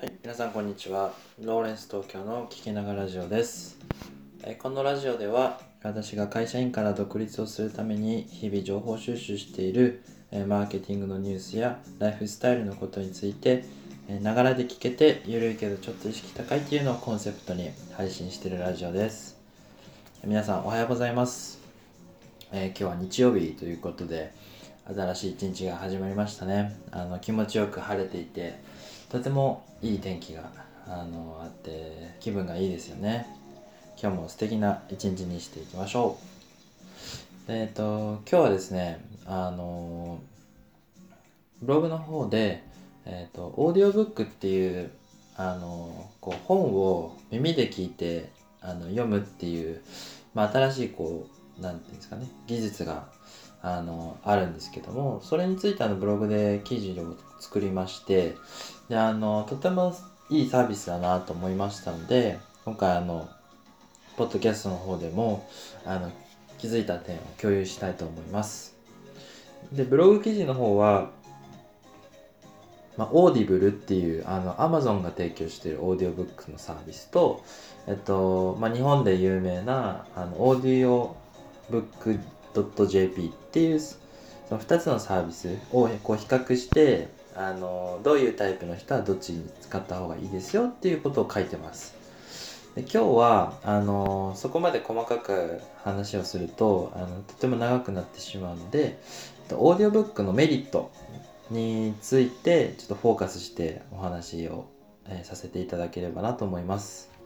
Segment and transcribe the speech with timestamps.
[0.00, 1.12] はい、皆さんこんにちは。
[1.40, 3.80] ローレンス東京の聞きながらラジオです。
[4.44, 13.64] えこのラジオでは私が会社員から独立をするために日々情報収集しているえマーケティングのニュースやライフスタイルのことについて
[14.22, 19.36] ながらで聞けてゆるいけどちょっと意識高いっていうのをコンセプトに配信してるラジオです。
[20.24, 21.58] 皆さんおはようございます。
[22.52, 24.32] えー今日は日曜日ということで
[24.94, 26.78] 新しい一日が始まりましたね。
[26.92, 28.60] あの気持ちよく晴れていて
[29.10, 30.50] とてもいい天気が
[30.86, 33.26] あのあって気分がいいですよね。
[34.00, 36.18] 今日も素敵な一日にしていきましょ
[37.48, 37.52] う。
[37.52, 40.20] えっ、と今日はですねあの
[41.62, 42.62] ブログの方で、
[43.06, 44.90] えっとオーディオブックっていう
[45.36, 48.30] あのこう本を耳で聞いて
[48.60, 49.80] あの読むっていう、
[50.34, 51.26] まあ、新しいこ
[51.58, 53.08] うなんていうんですかね技術が
[53.62, 58.36] あのあるんですけどもそれについてあのブログで記事を作りまして
[58.88, 59.96] であのとても
[60.30, 63.28] いいサービスだなと思いましたので今回あの
[64.16, 65.48] ポッドキャストの方でも
[65.84, 66.12] あの
[66.58, 68.76] 気づいた点を共有したいと思います。
[69.72, 71.10] でブログ記事の方は
[72.98, 77.44] まあ、 Audible っていうあの Amazon が提供しているオーディオブックのサービスと、
[77.86, 81.16] えっとまあ、日本で有名なあのオーディオ
[81.70, 82.18] ブック
[82.54, 83.96] .jp っていうそ
[84.50, 91.94] の2つのサービスをこう比較してあのどういうタイプの人はどっちに使った方がいいですよっていうことを書いてます。
[92.74, 98.98] で今日はあのそこまで細かく話をするとあのとても長くなってしまうので
[99.52, 100.90] オーディオブックのメリット
[101.50, 104.66] についてちょっとフォーカスしてお話を、
[105.08, 107.17] えさせていただければなと思います。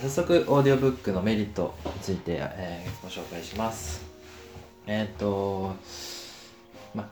[0.00, 4.02] 早速オーディオブックのメリットについて、えーご紹介します。
[4.86, 5.74] えっ、と
[6.94, 7.10] ま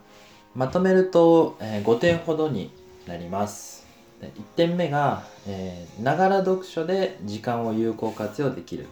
[0.54, 2.72] まとめると、え5点ほどに
[3.06, 3.86] なります。
[4.22, 5.24] 1点目が
[6.02, 8.86] ながら読書で時間を有効活用できる。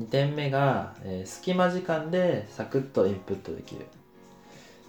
[0.00, 3.86] 2点目が、えー隙間時間でサクッとインプットできる。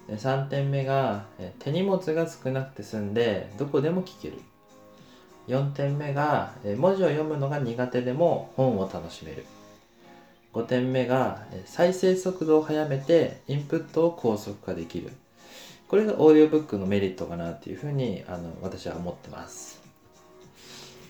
[0.07, 4.37] で3点目がえー手荷物が少なくて済んでどこでも聞ける。
[5.47, 9.45] 4点目がえ文字を読むのが苦手でも本を楽しめる。
[10.53, 15.11] 5点目がえ再生速度を速めてインプットを高速化できる。
[15.87, 19.81] これがオーディオブックのメリットかなっていうふうにあの私は思ってます。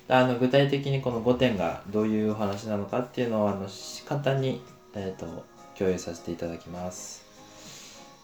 [0.08, 3.68] あの具体的にこの5点がどういうお話なのかっていうのをあの
[4.08, 4.62] 簡単に、
[4.94, 5.44] えー、と
[5.78, 7.26] 共有させていただきます。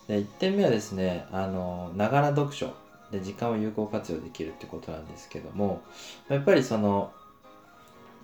[0.08, 2.83] で1点目はですねあのながら読書。
[3.14, 5.82] で時間を有効活用できるってことなんですけども
[6.30, 7.14] やっぱりその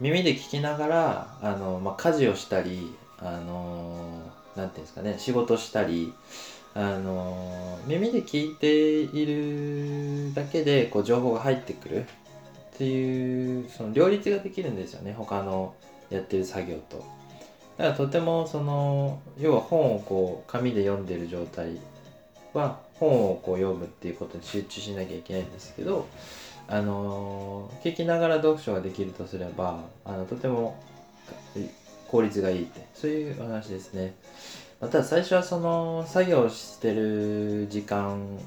[0.01, 4.22] 耳で聞きながらあの、まあ、家事をしたりあの
[4.55, 6.13] なんていうんですかね仕事したり
[6.73, 12.06] あの耳で聞いているだけでこう情報が入ってくる
[12.75, 15.75] っていうその両立ができるんですよね他の
[16.09, 17.06] やってる作業と。
[17.77, 21.79] だからとてもその要は本をこう紙で読んでる状態
[22.54, 26.08] は本をこう読むっていうことに集中しなきゃいけないんですけど
[26.68, 30.82] あの聞きながら読書ができるとすればあのとても
[32.08, 34.16] 効率がいいってそういう話ですね。
[34.80, 38.40] まただ最初はその作業してる時間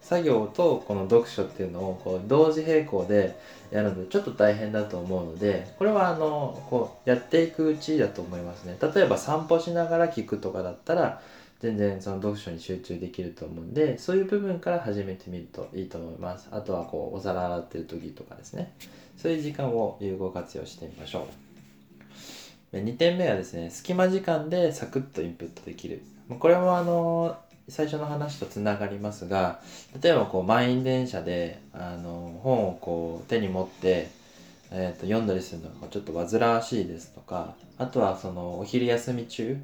[0.00, 3.38] 作業とこの読書っていうのをこう同時並行で
[3.70, 11.22] やるのでちょっと大変だと思うのでこれはあのこうやっていくうちだと思いますね例えば散歩しながら聞くとかだったら
[11.62, 16.48] 全然その読書に集中できると思うんでそういう部分から始めてみるといいと思います。
[16.50, 18.72] あとはこうお皿洗ってる時とかですね。
[19.16, 21.28] そういう時間を有効活用してみましょ
[22.72, 22.76] う。
[22.76, 26.02] 2点目はですね隙間時間でサクッとインプットできる。
[26.40, 27.36] これもあの
[27.68, 29.60] 最初の話とつながりますが
[30.02, 34.08] 例えばこう満員電車であの本をこう手に持って、
[34.72, 39.56] えーと読んだりするのがちょっと煩わしいですとかあとはそのお昼休み中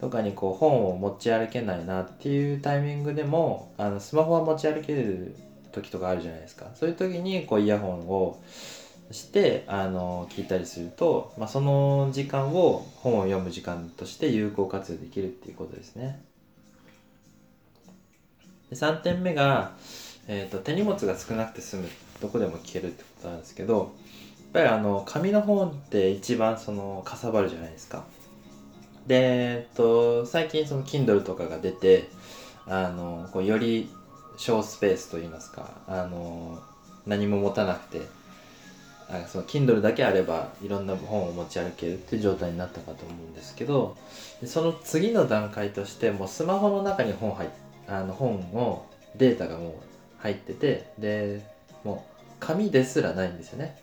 [0.00, 5.34] とかにこう本を持ち歩けないなっていうタイミングでもあのスマホは持ち歩ける
[5.72, 8.40] 時とかあるじゃないですかそういう時にこうイヤホンを
[9.10, 16.22] してあの聞いたりすると、まあ、その時間を本を読む時間として有効活用できるっていうことですね。
[18.70, 19.72] で3点目が、
[20.26, 21.88] えーと、手荷物が少なくて済む
[22.20, 23.88] どこでも聞けるってことなんですけどやっ
[24.52, 28.04] ぱりあの紙の本って一番そのかさばるじゃないですか。
[29.06, 32.08] で、えっと、最近その Kindle とかが出て
[32.66, 33.90] あのこうより
[34.36, 36.62] 小スペースといいますかあの
[37.06, 38.06] 何も持たなくて
[39.08, 43.96] あその Kindle だけあればいろんな本を持ち歩けるっていう状態になったかと思うんですけど
[44.46, 47.48] その次の段階としてもうスマホの中に本入
[47.86, 48.86] あの本を
[49.16, 49.72] データがもう
[50.18, 51.42] 入っててで
[51.84, 53.78] もう紙ですらないんですよね。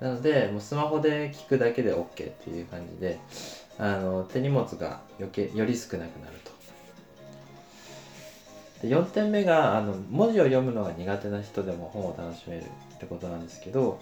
[0.00, 3.20] なのでもうスマホで聞くだけで OK っていう感じで
[3.78, 6.52] あの手荷物が余計より少なくなると。
[8.82, 12.64] で4点目があの文字を読むのが苦手な人でも本を楽しめる
[12.94, 14.00] ってことなんですけど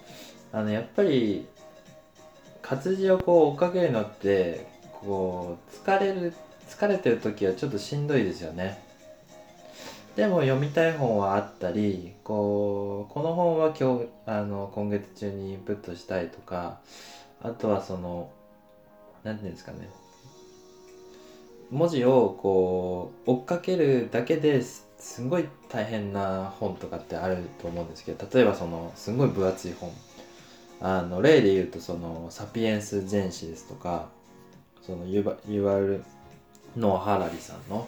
[0.52, 1.46] あのやっぱり
[2.62, 4.66] 活字をこう追っかけるのって
[5.00, 6.34] こう疲れる
[6.68, 8.82] 疲れてる時はちょっとしんどいですよね。
[10.16, 16.80] でも読みたい本はあったりこうこの本は今日あの今月中にインプットしたいとか
[17.42, 18.30] あとはその
[19.24, 19.88] 何て言うんですかね。
[21.70, 29.90] 文字をこう追っかけるだけですすごい大変な本とかってあると思うんですけど例えばそのすごい分厚い本。
[30.82, 34.08] あの例で言うとその「サピエンス全史」ですとか
[34.82, 36.02] そのユバユバル・
[36.74, 37.86] ノア・ハラリさんの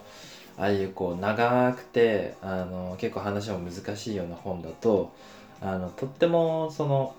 [0.58, 5.10] ああいうこう長くてあの結構話も難しいような本だと
[5.62, 7.14] あのとってもその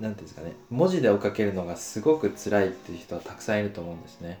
[0.00, 4.40] 何ていうんですかね文字で追っかけるのがすごく辛いっていう人はたくさんいると思うんですね。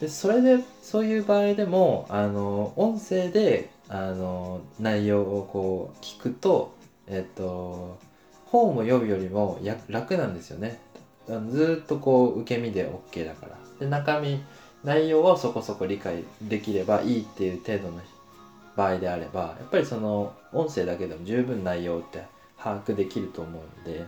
[0.00, 6.74] でそれでそういう場合でもあの音声であの内容をこう聞くと
[7.06, 7.98] えっと
[8.46, 10.78] 本を読むよりもや楽なんですよね。
[11.50, 13.58] ずっとこう受け身で OK だから。
[13.78, 14.42] で中身
[14.84, 18.00] 内容をそこそこ理解できればいいっていう程度の
[18.76, 22.24] 場合であればやっぱりその音声だけでも十分内容って
[22.58, 24.06] 把握できると思うんで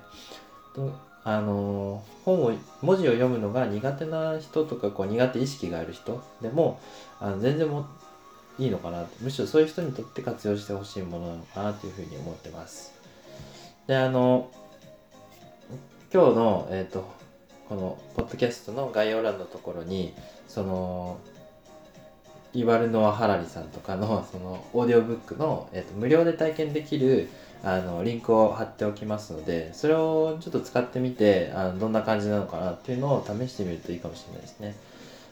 [1.24, 6.80] あの本を文字を読むのが苦手な人とかこう苦手意識がある人でも
[7.20, 7.86] あの全然も
[8.58, 12.92] いいのかなむしろそういう人にとって活用してほしいものなのかなというふうに思ってます。
[13.86, 14.50] であの
[16.12, 17.24] 今日の、えーと
[17.68, 20.12] このポッドキャストの概要欄のところに
[20.48, 21.18] その
[22.52, 27.28] イワルノア・ハラリさんとかのそのオーディオブックの、えーと、無料で体験できる
[27.64, 34.74] あのリンクを貼っておきますのでそれをちょっと使ってみてあのどんな感じなのかなっていうのを試してみるといいかもしれないですね。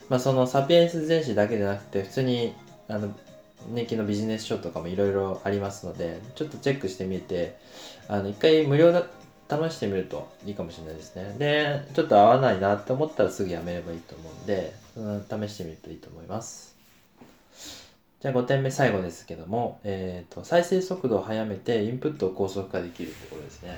[0.09, 2.53] まあ、そのサピエンス全史だけじゃなくて普通に
[2.89, 3.15] あの
[3.69, 7.57] 年金のビジネス書とかもいろいろありますのでちょっとチェックしてみて
[8.09, 9.05] あの一回無料だ
[9.49, 11.35] 試してみるといいかもしれないですね。
[11.37, 16.75] で、ちょっと合わないなって思ったらすぐやめればいいと思うんで、うん、試してみるといいと思います。
[18.23, 23.77] じゃあ5点目最後ですけども、えーと、再生速度を速めてインプットを高速化できるってことですね。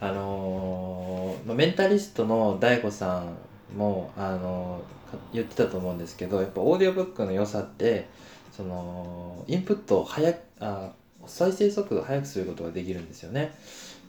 [0.00, 3.26] あのー、メンタリストの DAIGO さ
[3.74, 8.08] んも、あのー、言ってたと思うんですけどやっぱオーディオブックの良さって
[8.52, 10.92] そのインプットを速あ
[11.26, 13.54] 再生速度を速くすることができるんですよね。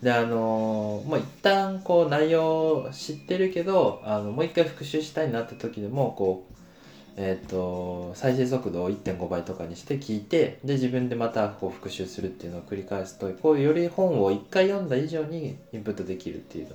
[0.02, 6.65] であのまあ一旦こう内容を知ってるけどあのもう一回復習したいなって時でもこう
[7.18, 16.68] えーと、再生速度を1.5倍とかにして聞いてで自分でまたこう復習するっていうのを繰り返すとこうより本を1回読んだ以上にインプットできるっていう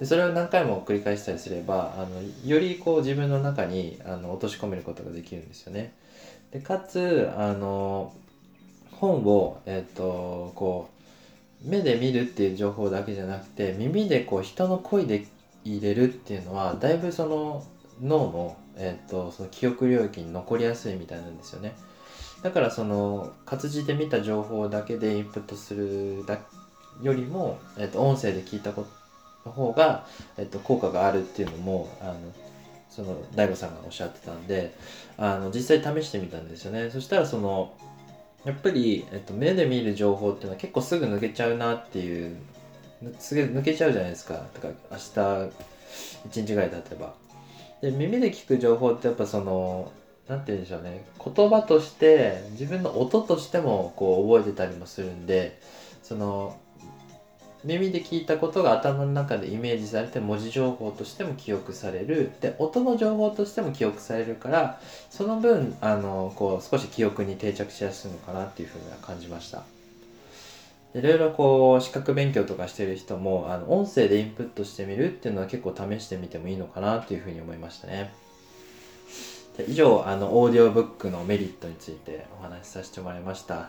[0.00, 5.92] でそれを何回も繰り返したりすればあのよりこう自分の中にあの落とし込めることができるんですよね。
[6.50, 8.12] でかつあの
[8.92, 10.98] 本を、えーとこう
[11.62, 15.26] 目で見るっていう情報だけじゃなくて耳でこう人の声で
[15.64, 17.64] 入れるっていうのはだいぶその
[18.00, 21.74] 脳の,、えーと、その記憶領域に残りやすいみたいなんですよね。
[22.42, 26.38] だからその活字で見た情報だけでインプットするだ
[27.02, 28.84] よりも、えーと、音声で聞いたこ
[29.44, 30.06] との方が、
[30.36, 32.14] えーと、効果があるっていうのもあの
[32.90, 34.74] その DAIGO さんがおっしゃってたんで
[35.16, 36.90] あの実際試してみたんですよね。
[36.90, 37.74] そしたらその
[38.44, 42.36] やっぱり、えっと、目で見る情報っていうのは結構すぐ抜けちゃうなっていう
[43.18, 44.34] すぐ抜けちゃうじゃないですか。
[44.54, 45.50] とか明日
[46.26, 47.14] 一日ぐらい経てば。
[47.80, 49.92] で耳で聞く情報ってやっぱその
[50.28, 51.04] 何て言うんでしょうね。
[51.24, 55.58] 言葉として自分の音としてもこう覚えてたりもするんで
[56.02, 56.56] その
[57.64, 62.30] 耳で聞いたことが頭の中でイメージされて文字情報としても記憶される。
[62.40, 64.80] で音の情報としても記憶されるから
[65.10, 69.62] その分あのこう少し記憶に定着しやすいのかなっていうふうには感じました。
[70.94, 78.12] いろいろこう資格勉強とかしてる人もあの音声でインプットしてみるっていうのは結構試してみてもいいのかなっていうふうに思いましたね
[79.68, 83.68] 以上あのオーディオブックのメリットについてお話しさせてもらいました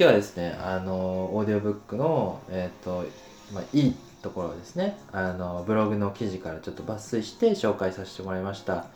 [0.00, 0.94] 今日はですね、あの、
[1.34, 3.04] オーディオブックの、えっ、ー、と、
[3.52, 8.86] まあ、いいところですね、あの、ブログの記事からちょっと抜粋して紹介させてもらいました。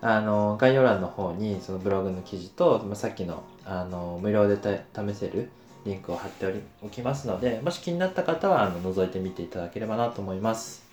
[0.00, 5.48] あの、概要欄の方に、そのブログの記事と、まあ、さっきの、あの、無料で試せる
[5.88, 10.84] リンクを貼っておりおきますのでもし気になった方はあの覗いてみていただければなと思います、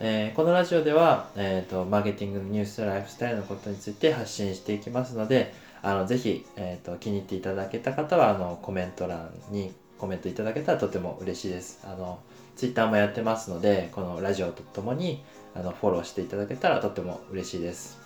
[0.00, 11.80] えー、このラジオでは、えーと、マーケティングのニュースライフスタイルのことについて発信していきますのであのぜひ、えーと、と気に入っていただけた方はあのコメント欄にコメントいただけたらとても嬉しいです。
[11.84, 12.18] あの
[12.56, 15.22] ツイッターもやってますのでこのラジオとともに
[15.54, 17.98] あのフォローしていただけたらとても嬉しいです。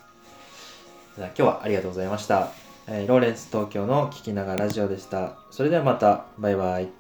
[1.17, 2.70] 今日はありがとうございました。
[2.93, 5.39] えー、ローレンス東京の聞きながらラジオでした。
[5.53, 7.00] それではまた、バイバイ。